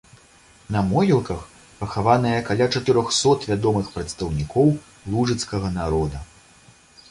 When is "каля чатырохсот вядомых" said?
2.47-3.93